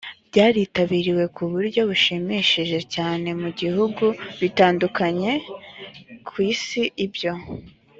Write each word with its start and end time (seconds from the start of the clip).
byaritabiriwe 0.29 1.23
ku 1.35 1.43
buryo 1.51 1.81
bushimishije 1.89 2.79
cyane 2.93 3.27
mu 3.41 3.49
bihugu 3.59 4.05
bitandukanye 4.41 5.31
ku 6.27 6.35
isi 6.51 6.83
ibyo 7.05 7.33